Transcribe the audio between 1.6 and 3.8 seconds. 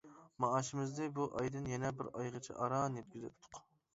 يەنە بىر ئايغىچە ئاران يەتكۈزەتتۇق.